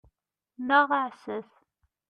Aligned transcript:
Neɣ 0.67 0.89
aɛessas. 0.99 1.49